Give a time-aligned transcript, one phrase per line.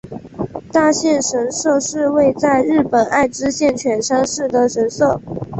[0.71, 5.21] 大县神社是位在日本爱知县犬山市的神社。